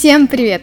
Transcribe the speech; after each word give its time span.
Всем 0.00 0.28
привет! 0.28 0.62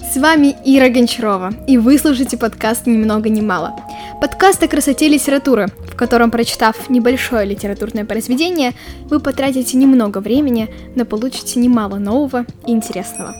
С 0.00 0.16
вами 0.16 0.54
Ира 0.64 0.88
Гончарова, 0.88 1.52
и 1.66 1.76
вы 1.76 1.98
слушаете 1.98 2.38
подкаст 2.38 2.86
«Ни 2.86 2.96
много 2.96 3.28
ни 3.28 3.40
мало». 3.40 3.74
Подкаст 4.20 4.62
о 4.62 4.68
красоте 4.68 5.08
литературы, 5.08 5.66
в 5.90 5.96
котором, 5.96 6.30
прочитав 6.30 6.88
небольшое 6.88 7.46
литературное 7.46 8.04
произведение, 8.04 8.74
вы 9.06 9.18
потратите 9.18 9.76
немного 9.76 10.18
времени, 10.18 10.72
но 10.94 11.04
получите 11.04 11.58
немало 11.58 11.96
нового 11.96 12.46
и 12.64 12.70
интересного. 12.70 13.34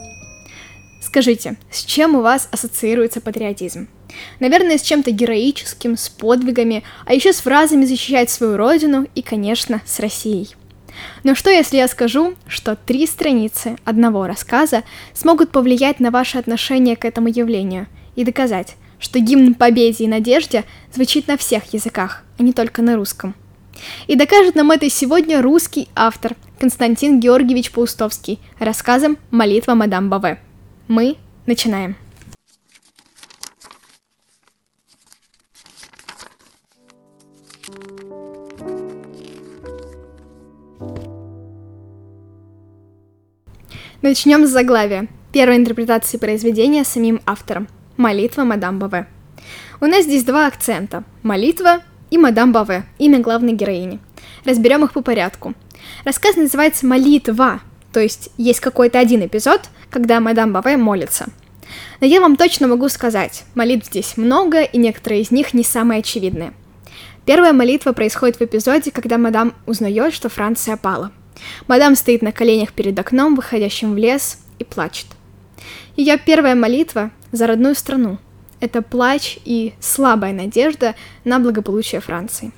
Скажите, 1.01 1.57
с 1.71 1.85
чем 1.85 2.17
у 2.17 2.23
вас 2.23 2.49
ассоциируется 2.51 3.21
патриотизм? 3.21 3.87
Наверное, 4.41 4.79
с 4.79 4.83
чем-то 4.83 5.13
героическим, 5.13 5.97
с 5.97 6.09
подвигами, 6.09 6.83
а 7.05 7.15
еще 7.15 7.33
с 7.33 7.37
фразами 7.37 7.85
«защищать 7.85 8.31
свою 8.31 8.57
родину» 8.57 9.07
и, 9.15 9.23
конечно, 9.23 9.81
с 9.87 10.01
Россией– 10.01 10.57
но 11.25 11.35
что 11.35 11.51
если 11.51 11.77
я 11.77 11.89
скажу, 11.89 12.35
что 12.47 12.77
три 12.77 13.07
страницы 13.07 13.77
одного 13.85 14.27
рассказа 14.27 14.83
смогут 15.13 15.51
повлиять 15.51 16.01
на 16.01 16.11
ваше 16.11 16.39
отношение 16.39 16.97
к 16.97 17.05
этому 17.05 17.29
явлению 17.29 17.87
и 18.15 18.25
доказать, 18.25 18.77
что 18.99 19.19
гимн 19.19 19.55
победе 19.55 20.05
и 20.05 20.09
надежде 20.09 20.65
звучит 20.93 21.29
на 21.29 21.37
всех 21.37 21.73
языках, 21.73 22.25
а 22.39 22.43
не 22.43 22.53
только 22.53 22.83
на 22.83 22.97
русском. 22.97 23.35
И 24.07 24.17
докажет 24.17 24.55
нам 24.55 24.71
это 24.71 24.89
сегодня 24.89 25.43
русский 25.43 25.89
автор 25.95 26.35
Константин 26.59 27.21
Георгиевич 27.21 27.73
Паустовский 27.73 28.41
рассказом 28.59 29.19
«Молитва 29.31 29.75
мадам 29.75 30.09
Баве». 30.09 30.41
Мы 30.89 31.17
начинаем. 31.45 31.97
Начнем 44.09 44.47
с 44.47 44.51
заглавия. 44.51 45.09
Первой 45.33 45.57
интерпретации 45.57 46.17
произведения 46.17 46.85
самим 46.85 47.21
автором. 47.27 47.67
Молитва 47.97 48.45
мадам 48.45 48.79
Баве. 48.79 49.09
У 49.81 49.87
нас 49.87 50.05
здесь 50.05 50.23
два 50.23 50.47
акцента. 50.47 51.03
Молитва 51.25 51.81
и 52.11 52.17
мадам 52.17 52.53
Баве, 52.53 52.85
имя 52.99 53.19
главной 53.19 53.55
героини. 53.55 53.99
Разберем 54.45 54.85
их 54.85 54.93
по 54.93 55.03
порядку. 55.03 55.55
Рассказ 56.05 56.37
называется 56.37 56.87
«Молитва», 56.87 57.63
то 57.93 57.99
есть 57.99 58.31
есть 58.37 58.61
какой-то 58.61 59.01
один 59.01 59.27
эпизод, 59.27 59.63
когда 59.91 60.21
мадам 60.21 60.53
Баве 60.53 60.77
молится. 60.77 61.27
Но 62.01 62.07
я 62.07 62.21
вам 62.21 62.37
точно 62.37 62.69
могу 62.69 62.89
сказать, 62.89 63.43
молитв 63.57 63.89
здесь 63.89 64.17
много, 64.17 64.63
и 64.63 64.79
некоторые 64.79 65.23
из 65.23 65.33
них 65.33 65.53
не 65.53 65.65
самые 65.65 65.99
очевидные. 65.99 66.53
Первая 67.25 67.53
молитва 67.53 67.91
происходит 67.91 68.37
в 68.37 68.43
эпизоде, 68.43 68.93
когда 68.93 69.19
мадам 69.19 69.53
узнает, 69.67 70.15
что 70.15 70.29
Франция 70.29 70.77
пала– 70.77 71.11
Мадам 71.67 71.95
стоит 71.95 72.23
на 72.23 72.33
коленях 72.33 72.73
перед 72.73 72.99
окном, 72.99 73.35
выходящим 73.35 73.95
в 73.95 73.97
лес, 73.97 74.39
и 74.59 74.65
плачет. 74.65 75.07
Ее 75.97 76.19
первая 76.19 76.55
молитва 76.55 77.11
за 77.33 77.47
родную 77.47 77.75
страну. 77.75 78.19
Это 78.61 78.81
плач 78.83 79.39
и 79.45 79.75
слабая 79.81 80.33
надежда 80.33 80.95
на 81.25 81.39
благополучие 81.39 82.01
Франции. 82.01 82.53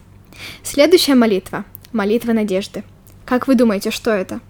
Следующая 0.62 1.14
молитва– 1.14 1.64
молитва 1.92 2.32
надежды. 2.32 2.84
Как 3.24 3.48
вы 3.48 3.56
думаете, 3.56 3.90
что 3.90 4.10
это? 4.10 4.40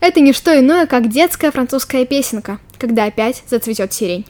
Это 0.00 0.20
не 0.20 0.32
что 0.32 0.56
иное, 0.56 0.86
как 0.86 1.10
детская 1.10 1.50
французская 1.50 2.04
песенка, 2.06 2.58
когда 2.78 3.04
опять 3.04 3.42
зацветет 3.48 3.92
сирень. 3.92 4.24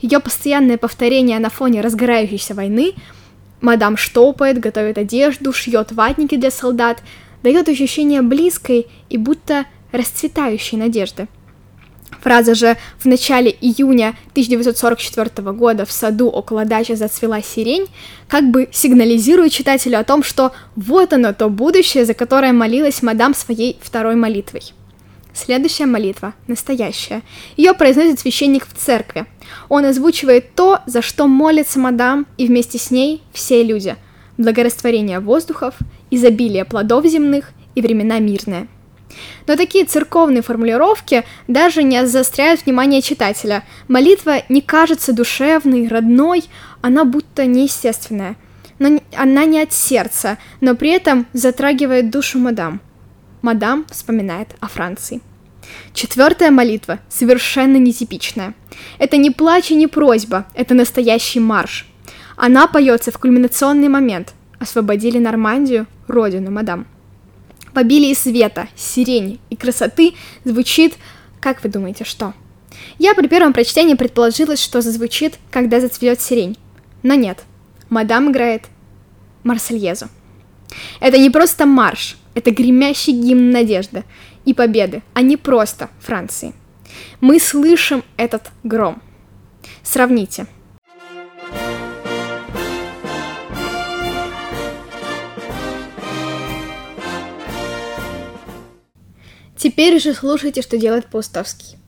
Ее 0.00 0.20
постоянное 0.20 0.78
повторение 0.78 1.40
на 1.40 1.50
фоне 1.50 1.80
разгорающейся 1.80 2.54
войны 2.54 2.94
Мадам 3.64 3.96
штопает, 3.96 4.60
готовит 4.60 4.98
одежду, 4.98 5.52
шьет 5.54 5.90
ватники 5.90 6.36
для 6.36 6.50
солдат, 6.50 7.02
дает 7.44 7.68
ощущение 7.68 8.22
близкой 8.22 8.88
и 9.10 9.18
будто 9.18 9.66
расцветающей 9.92 10.78
надежды. 10.78 11.28
Фраза 12.22 12.54
же 12.54 12.78
«в 12.98 13.04
начале 13.04 13.54
июня 13.60 14.16
1944 14.30 15.52
года 15.52 15.84
в 15.84 15.92
саду 15.92 16.28
около 16.28 16.64
дачи 16.64 16.94
зацвела 16.94 17.42
сирень» 17.42 17.86
как 18.28 18.50
бы 18.50 18.68
сигнализирует 18.72 19.52
читателю 19.52 19.98
о 20.00 20.04
том, 20.04 20.22
что 20.22 20.52
вот 20.74 21.12
оно 21.12 21.34
то 21.34 21.50
будущее, 21.50 22.06
за 22.06 22.14
которое 22.14 22.54
молилась 22.54 23.02
мадам 23.02 23.34
своей 23.34 23.78
второй 23.82 24.16
молитвой. 24.16 24.62
Следующая 25.34 25.86
молитва, 25.86 26.32
настоящая. 26.46 27.20
Ее 27.58 27.74
произносит 27.74 28.20
священник 28.20 28.66
в 28.66 28.72
церкви. 28.72 29.26
Он 29.68 29.84
озвучивает 29.84 30.54
то, 30.54 30.78
за 30.86 31.02
что 31.02 31.26
молится 31.26 31.78
мадам, 31.78 32.26
и 32.38 32.46
вместе 32.46 32.78
с 32.78 32.90
ней 32.90 33.20
все 33.32 33.62
люди. 33.62 33.96
Благорастворение 34.36 35.20
воздухов, 35.20 35.74
изобилие 36.10 36.64
плодов 36.64 37.06
земных 37.06 37.50
и 37.74 37.82
времена 37.82 38.18
мирные. 38.18 38.68
Но 39.46 39.56
такие 39.56 39.84
церковные 39.84 40.42
формулировки 40.42 41.24
даже 41.46 41.82
не 41.82 42.06
заостряют 42.06 42.64
внимание 42.64 43.02
читателя. 43.02 43.64
Молитва 43.88 44.42
не 44.48 44.60
кажется 44.60 45.12
душевной, 45.12 45.88
родной, 45.88 46.44
она 46.80 47.04
будто 47.04 47.46
неестественная. 47.46 48.36
Но 48.78 49.00
она 49.16 49.44
не 49.44 49.60
от 49.60 49.72
сердца, 49.72 50.38
но 50.60 50.74
при 50.74 50.90
этом 50.90 51.26
затрагивает 51.32 52.10
душу 52.10 52.38
мадам. 52.38 52.80
Мадам 53.42 53.86
вспоминает 53.90 54.56
о 54.60 54.68
Франции. 54.68 55.20
Четвертая 55.92 56.50
молитва 56.50 56.98
совершенно 57.08 57.76
нетипичная. 57.76 58.54
Это 58.98 59.16
не 59.16 59.30
плач 59.30 59.70
и 59.70 59.74
не 59.74 59.86
просьба, 59.86 60.46
это 60.54 60.74
настоящий 60.74 61.40
марш. 61.40 61.86
Она 62.46 62.66
поется 62.66 63.10
в 63.10 63.16
кульминационный 63.16 63.88
момент. 63.88 64.34
Освободили 64.58 65.16
Нормандию, 65.16 65.86
родину, 66.08 66.50
мадам. 66.50 66.86
В 67.72 67.78
обилии 67.78 68.12
света, 68.12 68.68
сирени 68.76 69.40
и 69.48 69.56
красоты 69.56 70.12
звучит, 70.44 70.98
как 71.40 71.64
вы 71.64 71.70
думаете, 71.70 72.04
что? 72.04 72.34
Я 72.98 73.14
при 73.14 73.28
первом 73.28 73.54
прочтении 73.54 73.94
предположила, 73.94 74.56
что 74.58 74.82
зазвучит, 74.82 75.38
когда 75.50 75.80
зацветет 75.80 76.20
сирень. 76.20 76.58
Но 77.02 77.14
нет. 77.14 77.44
Мадам 77.88 78.30
играет 78.30 78.64
Марсельезу. 79.42 80.10
Это 81.00 81.16
не 81.16 81.30
просто 81.30 81.64
марш, 81.64 82.18
это 82.34 82.50
гремящий 82.50 83.14
гимн 83.14 83.52
надежды 83.52 84.04
и 84.44 84.52
победы, 84.52 85.02
а 85.14 85.22
не 85.22 85.38
просто 85.38 85.88
Франции. 85.98 86.52
Мы 87.22 87.40
слышим 87.40 88.04
этот 88.18 88.50
гром. 88.64 89.00
Сравните. 89.82 90.46
Теперь 99.56 100.00
же 100.00 100.14
слушайте, 100.14 100.62
что 100.62 100.78
делает 100.78 101.06
Паустовский. 101.06 101.78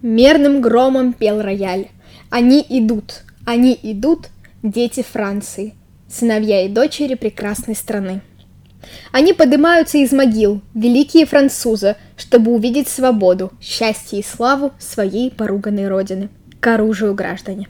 Мерным 0.00 0.60
громом 0.60 1.12
пел 1.12 1.40
рояль. 1.42 1.88
Они 2.30 2.64
идут, 2.68 3.22
они 3.44 3.78
идут, 3.82 4.28
дети 4.62 5.04
Франции, 5.08 5.74
сыновья 6.08 6.64
и 6.64 6.68
дочери 6.68 7.14
прекрасной 7.14 7.74
страны. 7.74 8.22
Они 9.12 9.32
поднимаются 9.32 9.98
из 9.98 10.12
могил, 10.12 10.60
великие 10.74 11.26
французы, 11.26 11.96
чтобы 12.16 12.52
увидеть 12.52 12.88
свободу, 12.88 13.52
счастье 13.60 14.20
и 14.20 14.24
славу 14.24 14.72
своей 14.78 15.30
поруганной 15.30 15.88
родины. 15.88 16.30
К 16.60 16.74
оружию 16.74 17.14
граждане. 17.14 17.68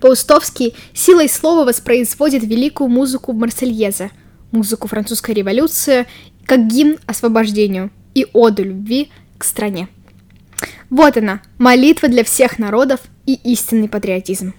Паустовский 0.00 0.74
силой 0.94 1.28
слова 1.28 1.64
воспроизводит 1.64 2.44
великую 2.44 2.88
музыку 2.88 3.32
в 3.32 3.36
Марсельезе, 3.36 4.10
музыку 4.52 4.86
французской 4.88 5.32
революции, 5.34 6.06
как 6.44 6.66
гимн 6.66 6.98
освобождению, 7.06 7.90
и 8.16 8.26
оду 8.32 8.64
любви 8.64 9.10
к 9.36 9.44
стране. 9.44 9.88
Вот 10.88 11.18
она, 11.18 11.42
молитва 11.58 12.08
для 12.08 12.24
всех 12.24 12.58
народов 12.58 13.00
и 13.26 13.34
истинный 13.34 13.90
патриотизм. 13.90 14.54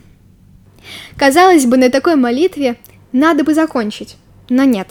Казалось 1.18 1.66
бы, 1.66 1.76
на 1.78 1.90
такой 1.90 2.16
молитве 2.16 2.78
надо 3.12 3.44
бы 3.44 3.56
закончить, 3.56 4.16
но 4.48 4.64
нет. 4.64 4.90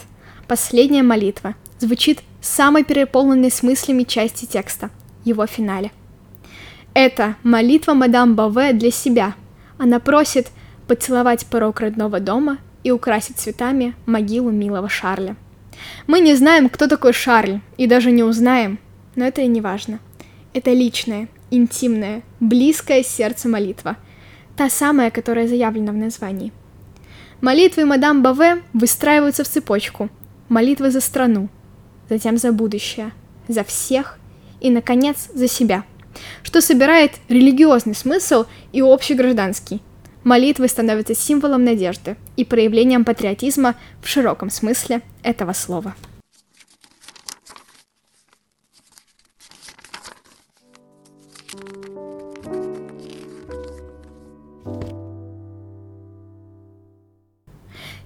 Последняя 0.49 1.05
молитва 1.05 1.55
звучит 1.78 2.21
самой 2.41 2.82
переполненной 2.82 3.53
смыслями 3.53 4.03
части 4.03 4.47
текста, 4.47 4.91
его 5.25 5.47
финале. 5.47 5.93
Это 6.93 7.37
молитва 7.44 7.94
мадам 7.94 8.35
Баве 8.35 8.73
для 8.73 8.91
себя. 8.91 9.35
Она 9.79 10.00
просит 10.00 10.49
поцеловать 10.88 11.46
порог 11.46 11.81
родного 11.81 12.19
дома 12.19 12.58
и 12.82 12.91
украсить 12.91 13.38
цветами 13.38 13.94
могилу 14.06 14.50
милого 14.50 14.88
Шарля– 14.88 15.37
мы 16.06 16.20
не 16.20 16.34
знаем, 16.34 16.69
кто 16.69 16.87
такой 16.87 17.12
Шарль, 17.12 17.61
и 17.76 17.87
даже 17.87 18.11
не 18.11 18.23
узнаем, 18.23 18.78
но 19.14 19.25
это 19.25 19.43
и 19.43 19.46
не 19.46 19.61
важно. 19.61 20.00
Это 20.52 20.73
личная, 20.73 21.28
интимная, 21.50 22.23
близкая 22.40 23.02
сердце 23.02 23.49
молитва. 23.49 23.96
Та 24.56 24.70
самая, 24.70 25.11
которая 25.11 25.49
заявлена 25.49 25.93
в 25.93 25.96
названии. 25.96 26.52
Молитвы 27.40 27.84
мадам 27.84 28.23
Баве 28.23 28.62
выстраиваются 28.73 29.44
в 29.44 29.49
цепочку. 29.49 30.08
Молитвы 30.49 30.90
за 30.90 31.00
страну, 31.00 31.49
затем 32.08 32.38
за 32.38 32.52
будущее, 32.52 33.12
за 33.49 33.64
всех 33.64 34.19
и, 34.61 34.70
наконец, 34.70 35.29
за 35.34 35.49
себя, 35.49 35.84
что 36.43 36.61
собирает 36.61 37.12
религиозный 37.29 37.94
смысл 37.94 38.46
и 38.72 38.81
общегражданский, 38.81 39.82
Молитвы 40.26 40.67
становятся 40.67 41.14
символом 41.14 41.62
надежды 41.62 42.17
и 42.37 42.44
проявлением 42.44 43.05
патриотизма 43.05 43.76
в 44.02 44.08
широком 44.08 44.50
смысле 44.50 45.02
этого 45.23 45.52
слова. 45.52 45.94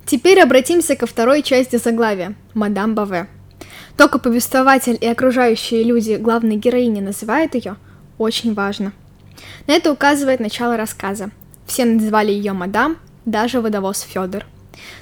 Теперь 0.05 0.43
обратимся 0.43 0.97
ко 0.97 1.07
второй 1.07 1.43
части 1.43 1.77
заглавия 1.77 2.35
«Мадам 2.53 2.95
Баве». 2.95 3.29
То, 3.97 4.09
как 4.09 4.25
повествователь 4.25 4.99
и 5.01 5.07
окружающие 5.07 5.83
люди 5.85 6.17
главной 6.17 6.57
героини 6.57 7.01
называют 7.01 7.55
ее, 7.55 7.77
очень 8.19 8.53
важно. 8.53 8.93
На 9.67 9.73
это 9.73 9.91
указывает 9.91 10.41
начало 10.41 10.77
рассказа– 10.77 11.31
все 11.71 11.85
называли 11.85 12.33
ее 12.33 12.53
мадам, 12.53 12.97
даже 13.25 13.61
водовоз 13.61 14.01
Федор. 14.01 14.45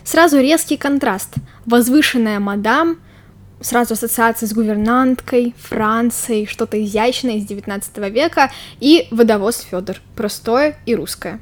Сразу 0.05 0.39
резкий 0.39 0.77
контраст. 0.77 1.37
Возвышенная 1.65 2.41
мадам, 2.41 2.99
сразу 3.63 3.95
ассоциация 3.95 4.47
с 4.47 4.53
гувернанткой, 4.53 5.55
Францией, 5.59 6.45
что-то 6.45 6.85
изящное 6.85 7.37
из 7.37 7.47
19 7.47 7.97
века, 8.13 8.51
и 8.81 9.09
водовоз 9.11 9.67
Федор, 9.71 9.97
простое 10.15 10.77
и 10.85 10.95
русское. 10.95 11.41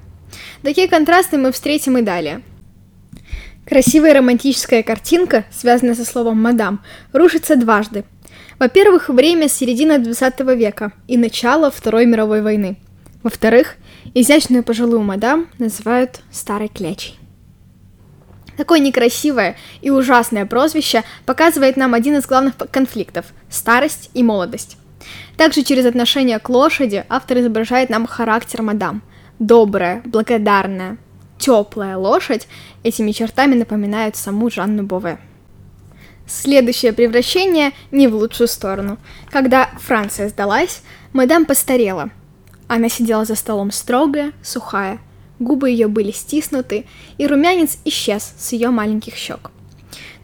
Такие 0.63 0.87
контрасты 0.87 1.39
мы 1.39 1.51
встретим 1.51 1.99
и 1.99 2.03
далее– 2.03 2.43
Красивая 3.67 4.15
романтическая 4.15 4.85
картинка, 4.85 5.45
связанная 5.51 5.97
со 5.97 6.05
словом 6.05 6.41
«мадам», 6.41 6.85
рушится 7.13 7.57
дважды. 7.57 8.05
Во-первых, 8.61 9.09
время 9.09 9.49
середины 9.49 9.99
20 9.99 10.39
века 10.57 10.93
и 11.09 11.17
начало 11.17 11.73
Второй 11.73 12.07
мировой 12.07 12.43
войны. 12.43 12.77
Во-вторых, 13.25 13.75
изящную 14.15 14.63
пожилую 14.63 15.03
мадам 15.03 15.49
называют 15.59 16.21
«старой 16.31 16.69
клячей». 16.69 17.19
Такое 18.57 18.79
некрасивое 18.79 19.57
и 19.83 19.91
ужасное 19.91 20.47
прозвище 20.47 21.05
показывает 21.27 21.77
нам 21.77 21.95
один 21.95 22.17
из 22.17 22.27
главных 22.27 22.57
конфликтов– 22.71 23.27
старость 23.51 24.11
и 24.15 24.23
молодость. 24.23 24.79
Также 25.37 25.63
через 25.63 25.85
отношение 25.85 26.39
к 26.39 26.49
лошади 26.49 27.05
автор 27.09 27.39
изображает 27.39 27.91
нам 27.91 28.07
характер 28.07 28.63
мадам– 28.63 29.03
добрая, 29.39 30.03
благодарная, 30.05 30.99
теплая 31.39 31.97
лошадь 31.97 32.49
этими 32.83 33.13
чертами 33.13 33.55
напоминают 33.55 34.17
саму 34.17 34.51
Жанну 34.51 34.85
Бове. 34.85 35.19
Следующее 36.27 36.93
превращение 36.93 37.73
не 37.91 38.09
в 38.09 38.17
лучшую 38.17 38.49
сторону. 38.49 38.99
Когда 39.31 39.71
Франция 39.79 40.29
сдалась, 40.29 40.83
мадам 41.13 41.45
постарела. 41.45 42.11
Она 42.69 42.89
сидела 42.89 43.25
за 43.25 43.35
столом 43.35 43.71
строгая, 43.71 44.33
сухая, 44.43 44.99
губы 45.39 45.71
ее 45.71 45.89
были 45.89 46.11
стиснуты, 46.11 46.87
и 47.19 47.27
румянец 47.27 47.79
исчез 47.85 48.35
с 48.37 48.53
ее 48.53 48.71
маленьких 48.71 49.15
щек. 49.15 49.51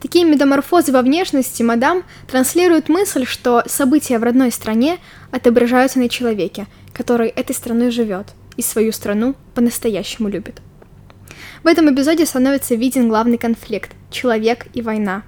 Такие 0.01 0.25
метаморфозы 0.25 0.91
во 0.91 1.03
внешности 1.03 1.63
мадам 1.63 2.03
транслируют 2.29 2.89
мысль, 2.89 3.25
что 3.25 3.63
события 3.67 4.19
в 4.19 4.25
родной 4.25 4.51
стране 4.51 4.99
отображаются 5.31 6.01
на 6.01 6.09
человеке, 6.09 6.67
который 6.93 7.29
этой 7.29 7.55
страной 7.55 7.93
живет 7.93 8.27
и 8.57 8.63
свою 8.63 8.91
страну 8.91 9.37
по-настоящему 9.55 10.29
любит. 10.29 10.61
В 11.63 11.69
этом 11.69 11.95
эпизоде 11.95 12.27
становится 12.27 12.75
виден 12.75 13.09
главный 13.09 13.39
конфликт– 13.39 13.93
человек 14.11 14.67
и 14.75 14.83
война. 14.83 15.23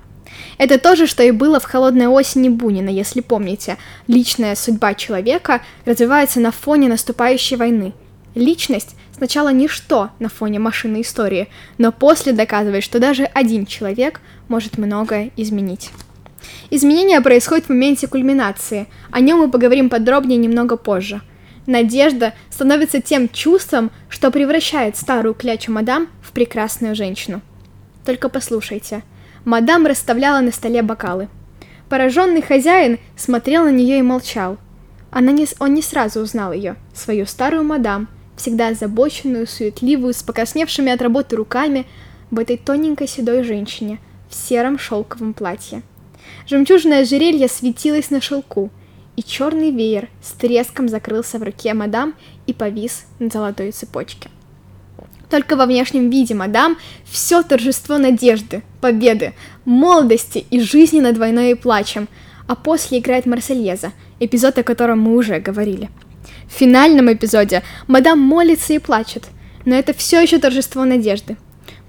Это 0.58 0.78
то 0.78 0.96
же, 0.96 1.06
что 1.06 1.22
и 1.22 1.30
было 1.30 1.60
в 1.60 1.64
«Холодной 1.64 2.06
осени» 2.06 2.48
Бунина, 2.48 2.88
если 2.88 3.20
помните. 3.20 3.76
Личная 4.06 4.54
судьба 4.54 4.94
человека 4.94 5.60
развивается 5.84 6.40
на 6.40 6.50
фоне 6.50 6.88
наступающей 6.88 7.56
войны. 7.56 7.92
Личность 8.34 8.96
сначала 9.16 9.52
ничто 9.52 10.10
на 10.18 10.28
фоне 10.28 10.58
машины 10.58 11.02
истории, 11.02 11.48
но 11.78 11.92
после 11.92 12.32
доказывает, 12.32 12.82
что 12.82 12.98
даже 12.98 13.24
один 13.24 13.66
человек 13.66 14.20
может 14.48 14.78
многое 14.78 15.30
изменить. 15.36 15.90
Изменения 16.70 17.20
происходят 17.20 17.66
в 17.66 17.68
моменте 17.68 18.06
кульминации, 18.08 18.88
о 19.10 19.20
нем 19.20 19.38
мы 19.38 19.50
поговорим 19.50 19.88
подробнее 19.88 20.38
немного 20.38 20.76
позже– 20.76 21.20
Надежда 21.66 22.34
становится 22.50 23.00
тем 23.00 23.28
чувством, 23.28 23.90
что 24.08 24.30
превращает 24.30 24.96
старую 24.96 25.34
клячу 25.34 25.72
мадам 25.72 26.08
в 26.22 26.32
прекрасную 26.32 26.94
женщину. 26.94 27.40
Только 28.04 28.28
послушайте. 28.28 29.02
Мадам 29.44 29.86
расставляла 29.86 30.40
на 30.40 30.52
столе 30.52 30.82
бокалы. 30.82 31.28
Пораженный 31.88 32.42
хозяин 32.42 32.98
смотрел 33.16 33.64
на 33.64 33.70
нее 33.70 33.98
и 33.98 34.02
молчал. 34.02 34.58
Она 35.10 35.32
не, 35.32 35.46
он 35.58 35.74
не 35.74 35.82
сразу 35.82 36.20
узнал 36.20 36.52
ее, 36.52 36.76
свою 36.92 37.26
старую 37.26 37.64
мадам, 37.64 38.08
всегда 38.36 38.68
озабоченную, 38.68 39.46
суетливую, 39.46 40.12
с 40.12 40.22
покрасневшими 40.22 40.90
от 40.90 41.02
работы 41.02 41.36
руками, 41.36 41.86
в 42.30 42.38
этой 42.38 42.56
тоненькой 42.56 43.06
седой 43.06 43.44
женщине, 43.44 43.98
в 44.28 44.34
сером 44.34 44.78
шелковом 44.78 45.34
платье. 45.34 45.82
Жемчужное 46.46 47.02
ожерелье 47.02 47.48
светилось 47.48 48.10
на 48.10 48.20
шелку– 48.20 48.70
и 49.16 49.22
черный 49.22 49.70
веер 49.70 50.08
с 50.22 50.32
треском 50.32 50.88
закрылся 50.88 51.38
в 51.38 51.42
руке 51.42 51.74
мадам 51.74 52.14
и 52.46 52.52
повис 52.52 53.06
на 53.18 53.28
золотой 53.28 53.70
цепочке. 53.70 54.30
Только 55.30 55.56
во 55.56 55.66
внешнем 55.66 56.10
виде 56.10 56.34
мадам 56.34 56.76
все 57.04 57.42
торжество 57.42 57.98
надежды, 57.98 58.62
победы, 58.80 59.34
молодости 59.64 60.44
и 60.50 60.60
жизни 60.60 61.00
над 61.00 61.16
войной 61.18 61.52
и 61.52 61.54
плачем, 61.54 62.08
а 62.46 62.54
после 62.54 62.98
играет 62.98 63.26
Марсельеза, 63.26 63.92
эпизод, 64.20 64.58
о 64.58 64.62
котором 64.62 65.00
мы 65.00 65.16
уже 65.16 65.40
говорили. 65.40 65.90
В 66.48 66.52
финальном 66.52 67.12
эпизоде 67.12 67.62
мадам 67.86 68.20
молится 68.20 68.74
и 68.74 68.78
плачет, 68.78 69.24
но 69.64 69.74
это 69.74 69.94
все 69.94 70.20
еще 70.20 70.38
торжество 70.38 70.84
надежды. 70.84 71.36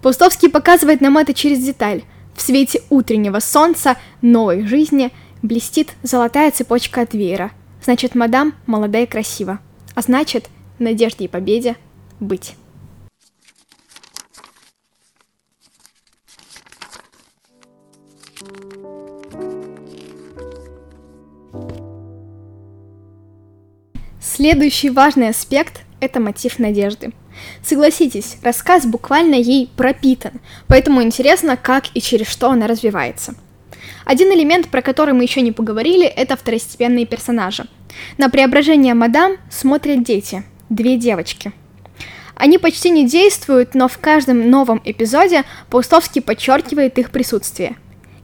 Пустовский 0.01 0.49
показывает 0.49 1.01
нам 1.01 1.17
это 1.17 1.33
через 1.33 1.59
деталь. 1.59 2.03
В 2.35 2.41
свете 2.41 2.81
утреннего 2.89 3.39
солнца, 3.39 3.97
новой 4.21 4.65
жизни– 4.65 5.11
Блестит 5.45 5.93
золотая 6.01 6.49
цепочка 6.49 7.01
от 7.01 7.13
веера. 7.13 7.51
Значит, 7.83 8.15
мадам 8.15 8.55
молодая 8.65 9.03
и 9.03 9.05
красива. 9.05 9.59
А 9.93 10.01
значит, 10.01 10.49
надежде 10.79 11.25
и 11.25 11.27
победе 11.27 11.75
быть. 12.19 12.55
Следующий 24.45 24.92
важный 24.92 25.30
аспект– 25.30 25.81
это 26.00 26.19
мотив 26.19 26.59
надежды. 26.59 27.13
Согласитесь, 27.63 28.38
рассказ 28.44 28.86
буквально 28.86 29.33
ей 29.33 29.71
пропитан, 29.75 30.33
поэтому 30.68 31.01
интересно, 31.01 31.57
как 31.57 31.86
и 31.95 32.00
через 32.00 32.27
что 32.27 32.51
она 32.51 32.68
развивается– 32.68 33.33
один 34.06 34.31
элемент, 34.31 34.68
про 34.68 34.83
который 34.83 35.15
мы 35.15 35.24
еще 35.24 35.42
не 35.42 35.51
поговорили, 35.51 36.06
это 36.06 36.36
второстепенные 36.36 37.07
персонажи. 37.07 37.65
На 38.19 38.30
преображение 38.30 38.94
мадам 38.94 39.38
смотрят 39.50 40.03
дети, 40.03 40.44
две 40.69 40.95
девочки. 40.95 41.51
Они 42.36 42.60
почти 42.60 42.91
не 42.91 43.08
действуют, 43.08 43.74
но 43.74 43.88
в 43.88 43.98
каждом 43.98 44.51
новом 44.51 44.79
эпизоде 44.86 45.43
Паустовский 45.72 46.22
подчеркивает 46.22 47.00
их 47.00 47.10
присутствие. 47.10 47.77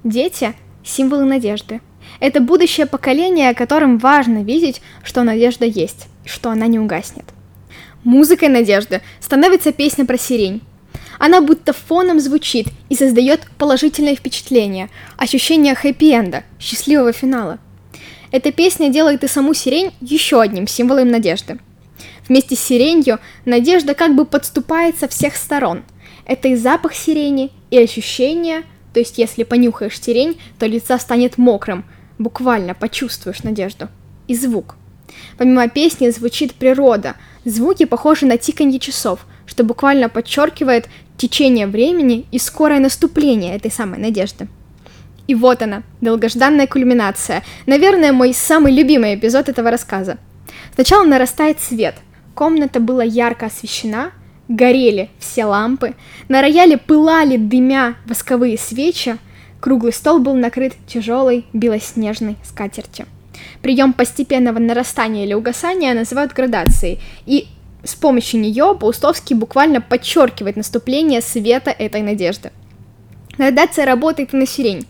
Дети– 0.03 0.53
символы 0.84 1.25
надежды. 1.25 1.81
Это 2.19 2.41
будущее 2.41 2.86
поколение, 2.86 3.53
которым 3.55 3.98
важно 3.98 4.43
видеть, 4.43 4.81
что 5.03 5.24
надежда 5.24 5.65
есть, 5.65 6.07
что 6.25 6.49
она 6.49 6.67
не 6.67 6.79
угаснет. 6.79 7.25
Музыкой 8.03 8.49
надежды 8.49 9.01
становится 9.19 9.71
песня 9.71 10.05
про 10.05 10.17
сирень. 10.17 10.61
Она 11.19 11.41
будто 11.41 11.71
фоном 11.71 12.19
звучит 12.19 12.67
и 12.89 12.95
создает 12.95 13.47
положительное 13.57 14.15
впечатление, 14.15 14.89
ощущение 15.17 15.75
хэппи-энда, 15.75 16.43
счастливого 16.59 17.13
финала. 17.13 17.59
Эта 18.31 18.51
песня 18.51 18.89
делает 18.89 19.23
и 19.23 19.27
саму 19.27 19.53
сирень 19.53 19.91
еще 20.01 20.41
одним 20.41 20.65
символом 20.65 21.09
надежды. 21.09 21.59
Вместе 22.27 22.55
с 22.55 22.59
сиренью 22.59 23.19
надежда 23.45 23.93
как 23.93 24.15
бы 24.15 24.25
подступает 24.25 24.97
со 24.97 25.07
всех 25.07 25.35
сторон. 25.35 25.83
Это 26.25 26.47
и 26.47 26.55
запах 26.55 26.95
сирени, 26.95 27.51
и 27.71 27.77
ощущение, 27.77 28.63
то 28.93 28.99
есть 28.99 29.17
если 29.17 29.43
понюхаешь 29.43 29.99
сирень, 29.99 30.39
то 30.57 30.65
лица 30.65 30.97
станет 30.97 31.37
мокрым, 31.37 31.83
буквально 32.17 32.73
почувствуешь 32.73 33.43
надежду. 33.43 33.89
И 34.27 34.35
звук. 34.35 34.75
Помимо 35.38 35.68
песни 35.70 36.10
звучит 36.10 36.53
природа, 36.56 37.15
звуки 37.46 37.86
похожи 37.86 38.25
на 38.25 38.38
тиканье 38.38 38.80
часов, 38.80 39.25
что 39.46 39.63
буквально 39.63 40.10
подчеркивает 40.10 40.88
течение 41.18 41.68
времени 41.68 42.25
и 42.32 42.39
скорое 42.39 42.80
наступление 42.80 43.56
этой 43.56 43.72
самой 43.72 44.00
надежды. 44.00 44.48
И 45.27 45.36
вот 45.36 45.62
она, 45.62 45.84
долгожданная 46.01 46.68
кульминация. 46.68 47.44
Наверное, 47.65 48.12
мой 48.12 48.34
самый 48.34 48.74
любимый 48.74 49.15
эпизод 49.15 49.50
этого 49.50 49.70
рассказа. 49.70 50.18
Сначала 50.74 51.06
нарастает 51.06 51.60
свет. 51.62 51.96
Комната 52.34 52.80
была 52.80 53.03
ярко 53.03 53.46
освещена, 53.46 54.12
горели 54.48 55.10
все 55.20 55.46
лампы, 55.46 55.96
на 56.27 56.41
рояле 56.41 56.77
пылали 56.77 57.38
дымя 57.38 57.96
восковые 58.06 58.58
свечи, 58.58 59.18
круглый 59.60 59.94
стол 59.94 60.20
был 60.20 60.34
накрыт 60.34 60.74
тяжелой 60.88 61.46
белоснежной 61.53 62.38
скатертью. 62.44 63.06
Прием 63.61 63.93
постепенного 63.93 64.59
нарастания 64.59 65.25
или 65.25 65.33
угасания 65.33 65.93
называют 65.93 66.33
градацией, 66.33 67.00
и 67.25 67.47
с 67.83 67.95
помощью 67.95 68.39
нее 68.41 68.75
Паустовский 68.79 69.35
буквально 69.35 69.81
подчеркивает 69.81 70.55
наступление 70.55 71.21
света 71.21 71.71
этой 71.71 72.01
надежды. 72.01 72.51
Градация 73.38 73.85
работает 73.85 74.33
на 74.33 74.45
сирень. 74.45 74.85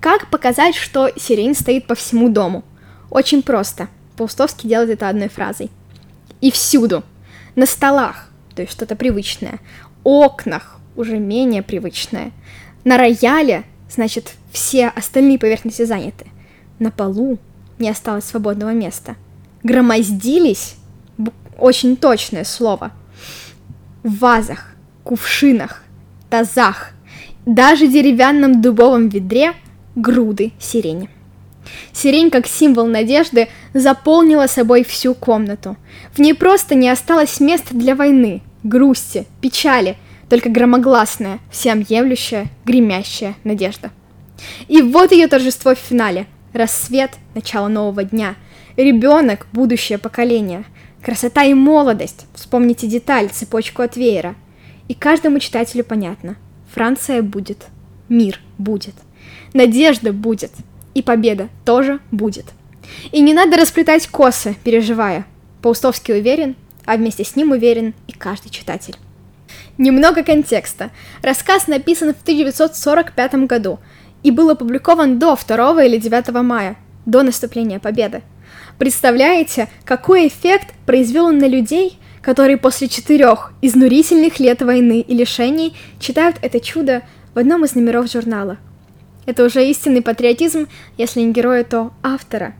Как 0.00 0.28
показать, 0.30 0.74
что 0.74 1.08
сирень 1.16 1.54
стоит 1.54 1.86
по 1.86 1.94
всему 1.94 2.28
дому? 2.28 2.64
Очень 3.10 3.42
просто. 3.42 3.88
Паустовский 4.16 4.68
делает 4.68 4.90
это 4.90 5.08
одной 5.08 5.28
фразой. 5.28 5.70
И 6.40 6.50
всюду. 6.50 7.02
На 7.54 7.66
столах, 7.66 8.28
то 8.54 8.62
есть 8.62 8.72
что-то 8.72 8.96
привычное, 8.96 9.60
окнах, 10.02 10.78
уже 10.96 11.18
менее 11.18 11.62
привычное. 11.62 12.32
На 12.84 12.98
рояле, 12.98 13.64
значит, 13.88 14.34
все 14.52 14.88
остальные 14.88 15.38
поверхности 15.38 15.84
заняты. 15.84 16.26
На 16.78 16.90
полу 16.90 17.38
не 17.78 17.88
осталось 17.88 18.24
свободного 18.24 18.70
места. 18.70 19.16
Громоздились, 19.62 20.76
очень 21.58 21.96
точное 21.96 22.44
слово, 22.44 22.92
в 24.02 24.18
вазах, 24.18 24.74
кувшинах, 25.02 25.82
тазах, 26.30 26.90
даже 27.46 27.86
деревянном 27.86 28.60
дубовом 28.60 29.08
ведре 29.08 29.52
груды 29.94 30.52
сирени. 30.58 31.08
Сирень, 31.92 32.30
как 32.30 32.46
символ 32.46 32.86
надежды, 32.86 33.48
заполнила 33.72 34.46
собой 34.46 34.84
всю 34.84 35.14
комнату. 35.14 35.76
В 36.12 36.18
ней 36.18 36.34
просто 36.34 36.74
не 36.74 36.88
осталось 36.88 37.40
места 37.40 37.74
для 37.74 37.94
войны, 37.94 38.42
грусти, 38.62 39.26
печали, 39.40 39.96
только 40.28 40.48
громогласная, 40.48 41.38
всеобъемлющая, 41.50 42.48
гремящая 42.64 43.34
надежда. 43.44 43.90
И 44.68 44.82
вот 44.82 45.12
ее 45.12 45.28
торжество 45.28 45.74
в 45.74 45.78
финале. 45.78 46.26
Рассвет, 46.54 47.10
начало 47.34 47.66
нового 47.66 48.04
дня. 48.04 48.36
Ребенок, 48.76 49.48
будущее 49.52 49.98
поколение. 49.98 50.64
Красота 51.02 51.42
и 51.42 51.52
молодость. 51.52 52.26
Вспомните 52.32 52.86
деталь, 52.86 53.28
цепочку 53.28 53.82
от 53.82 53.96
веера. 53.96 54.36
И 54.86 54.94
каждому 54.94 55.40
читателю 55.40 55.82
понятно. 55.82 56.36
Франция 56.72 57.22
будет. 57.22 57.66
Мир 58.08 58.38
будет. 58.56 58.94
Надежда 59.52 60.12
будет. 60.12 60.52
И 60.94 61.02
победа 61.02 61.48
тоже 61.64 61.98
будет. 62.12 62.46
И 63.10 63.20
не 63.20 63.34
надо 63.34 63.56
расплетать 63.56 64.06
косы, 64.06 64.54
переживая. 64.62 65.26
Паустовский 65.60 66.14
уверен, 66.14 66.54
а 66.84 66.96
вместе 66.96 67.24
с 67.24 67.34
ним 67.34 67.50
уверен 67.50 67.94
и 68.06 68.12
каждый 68.12 68.50
читатель. 68.50 68.94
Немного 69.76 70.22
контекста. 70.22 70.92
Рассказ 71.20 71.66
написан 71.66 72.14
в 72.14 72.22
1945 72.22 73.34
году 73.46 73.80
и 74.24 74.32
был 74.32 74.50
опубликован 74.50 75.20
до 75.20 75.36
2 75.36 75.84
или 75.84 75.98
9 75.98 76.42
мая, 76.42 76.76
до 77.06 77.22
наступления 77.22 77.78
победы. 77.78 78.22
Представляете, 78.78 79.68
какой 79.84 80.26
эффект 80.26 80.74
произвел 80.86 81.26
он 81.26 81.38
на 81.38 81.46
людей, 81.46 81.98
которые 82.22 82.56
после 82.56 82.88
четырех 82.88 83.52
изнурительных 83.62 84.40
лет 84.40 84.62
войны 84.62 85.00
и 85.00 85.14
лишений 85.14 85.76
читают 86.00 86.36
это 86.42 86.58
чудо 86.58 87.02
в 87.34 87.38
одном 87.38 87.64
из 87.64 87.74
номеров 87.74 88.10
журнала. 88.10 88.56
Это 89.26 89.44
уже 89.44 89.64
истинный 89.68 90.02
патриотизм, 90.02 90.68
если 90.96 91.20
не 91.20 91.32
героя, 91.32 91.62
то 91.62 91.92
автора. 92.02 92.54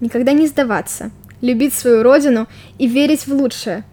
Никогда 0.00 0.32
не 0.32 0.46
сдаваться, 0.46 1.10
любить 1.40 1.74
свою 1.74 2.02
родину 2.02 2.46
и 2.78 2.86
верить 2.86 3.26
в 3.26 3.32
лучшее. 3.34 3.84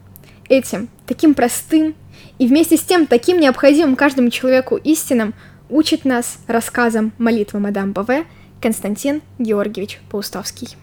Этим, 0.48 0.90
таким 1.08 1.34
простым 1.34 1.96
и 2.38 2.48
вместе 2.48 2.78
с 2.78 2.82
тем 2.82 3.08
таким 3.08 3.40
необходимым 3.40 3.96
каждому 3.96 4.30
человеку 4.30 4.76
истинам 4.78 5.34
учит 5.70 6.06
нас 6.06 6.40
рассказом 6.48 7.14
молитвы 7.18 7.60
мадам 7.60 7.92
Баве 7.92 8.26
Константин 8.62 9.22
Георгиевич 9.40 10.00
Паустовский. 10.10 10.76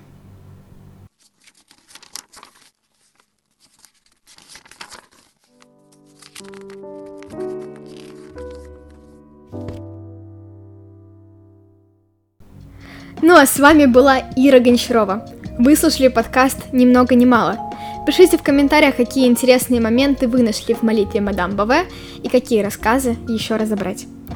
Ну 13.25 13.37
а 13.37 13.47
с 13.47 13.59
вами 13.59 13.87
была 13.87 14.19
Ира 14.37 14.59
Гончарова. 14.59 15.25
Вы 15.59 15.77
слушали 15.77 16.09
подкаст 16.09 16.73
«Ни 16.73 16.87
много 16.87 17.15
ни 17.15 17.25
мало». 17.25 17.57
Пишите 18.05 18.37
в 18.37 18.43
комментариях, 18.43 18.97
какие 18.97 19.29
интересные 19.29 19.81
моменты 19.81 20.27
вы 20.27 20.43
нашли 20.43 20.75
в 20.75 20.83
молитве 20.83 21.21
мадам 21.21 21.55
Баве 21.55 21.85
и 22.23 22.29
какие 22.29 22.63
рассказы 22.63 23.17
еще 23.29 23.55
разобрать. 23.55 24.07